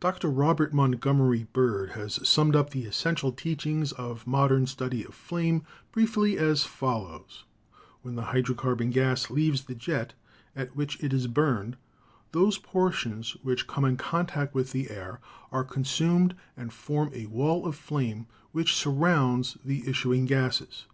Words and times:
Dr. 0.00 0.28
Robert 0.32 0.74
Montgomery 0.74 1.44
Bird 1.52 1.90
has 1.90 2.18
summed 2.28 2.56
up 2.56 2.70
the 2.70 2.88
es 2.88 3.00
sential 3.00 3.36
teachings 3.36 3.92
of 3.92 4.26
modern 4.26 4.66
study 4.66 5.04
of 5.04 5.14
flame 5.14 5.62
briefly 5.92 6.36
as 6.36 6.64
fol 6.64 7.04
lows: 7.04 7.44
When 8.02 8.16
the 8.16 8.32
hydrocarbon 8.34 8.90
gas 8.90 9.30
leaves 9.30 9.66
the 9.66 9.76
jet 9.76 10.14
at 10.56 10.74
which 10.74 11.00
it 11.00 11.12
is 11.12 11.28
burned 11.28 11.76
those 12.32 12.58
portions 12.58 13.36
which 13.44 13.68
come 13.68 13.84
in 13.84 13.96
contact 13.96 14.54
with 14.56 14.72
the 14.72 14.90
air 14.90 15.20
are 15.52 15.62
consumed 15.62 16.34
and 16.56 16.72
form 16.72 17.08
a 17.14 17.26
wall 17.26 17.64
of 17.64 17.76
flame, 17.76 18.26
which 18.50 18.74
sur 18.74 18.90
rounds 18.90 19.56
the 19.64 19.88
issuing 19.88 20.26
gases. 20.26 20.86